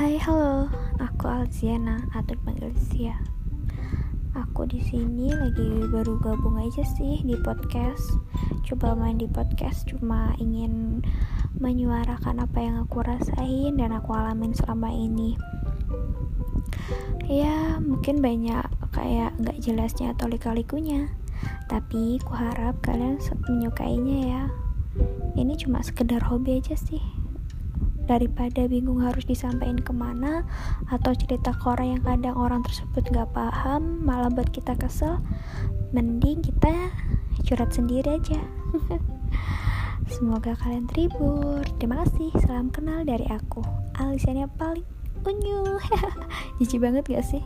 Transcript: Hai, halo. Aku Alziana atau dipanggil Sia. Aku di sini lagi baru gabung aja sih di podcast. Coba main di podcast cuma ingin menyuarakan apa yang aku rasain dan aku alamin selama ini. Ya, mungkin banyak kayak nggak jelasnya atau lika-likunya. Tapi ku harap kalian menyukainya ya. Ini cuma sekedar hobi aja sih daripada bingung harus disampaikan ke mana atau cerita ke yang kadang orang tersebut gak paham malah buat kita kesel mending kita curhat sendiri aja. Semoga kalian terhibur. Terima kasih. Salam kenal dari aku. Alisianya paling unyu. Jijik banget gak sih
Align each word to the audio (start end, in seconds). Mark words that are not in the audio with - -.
Hai, 0.00 0.16
halo. 0.16 0.64
Aku 0.96 1.28
Alziana 1.28 2.00
atau 2.16 2.32
dipanggil 2.32 2.72
Sia. 2.88 3.20
Aku 4.32 4.64
di 4.64 4.80
sini 4.80 5.28
lagi 5.28 5.60
baru 5.92 6.16
gabung 6.24 6.56
aja 6.56 6.80
sih 6.96 7.20
di 7.20 7.36
podcast. 7.36 8.16
Coba 8.64 8.96
main 8.96 9.20
di 9.20 9.28
podcast 9.28 9.84
cuma 9.92 10.32
ingin 10.40 11.04
menyuarakan 11.60 12.40
apa 12.40 12.58
yang 12.64 12.80
aku 12.80 13.04
rasain 13.04 13.76
dan 13.76 13.92
aku 13.92 14.16
alamin 14.16 14.56
selama 14.56 14.88
ini. 14.88 15.36
Ya, 17.28 17.76
mungkin 17.84 18.24
banyak 18.24 18.72
kayak 18.96 19.36
nggak 19.36 19.60
jelasnya 19.60 20.16
atau 20.16 20.32
lika-likunya. 20.32 21.12
Tapi 21.68 22.16
ku 22.24 22.32
harap 22.32 22.80
kalian 22.80 23.20
menyukainya 23.52 24.18
ya. 24.32 24.42
Ini 25.36 25.60
cuma 25.60 25.84
sekedar 25.84 26.24
hobi 26.24 26.56
aja 26.56 26.72
sih 26.72 27.19
daripada 28.10 28.66
bingung 28.66 28.98
harus 28.98 29.22
disampaikan 29.22 29.78
ke 29.78 29.94
mana 29.94 30.42
atau 30.90 31.14
cerita 31.14 31.54
ke 31.54 31.86
yang 31.86 32.02
kadang 32.02 32.34
orang 32.34 32.66
tersebut 32.66 33.06
gak 33.14 33.30
paham 33.30 34.02
malah 34.02 34.26
buat 34.26 34.50
kita 34.50 34.74
kesel 34.74 35.22
mending 35.94 36.42
kita 36.42 36.90
curhat 37.46 37.70
sendiri 37.70 38.18
aja. 38.18 38.42
Semoga 40.10 40.58
kalian 40.58 40.90
terhibur. 40.90 41.62
Terima 41.78 42.02
kasih. 42.02 42.34
Salam 42.42 42.74
kenal 42.74 43.06
dari 43.06 43.30
aku. 43.30 43.62
Alisianya 43.94 44.50
paling 44.58 44.82
unyu. 45.22 45.78
Jijik 46.58 46.82
banget 46.82 47.06
gak 47.06 47.22
sih 47.22 47.42